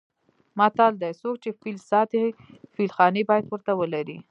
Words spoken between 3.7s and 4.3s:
ولري.